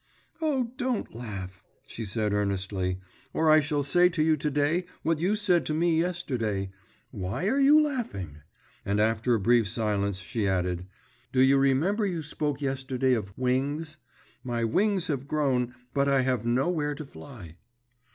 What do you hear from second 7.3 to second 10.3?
are you laughing?"' and after a brief silence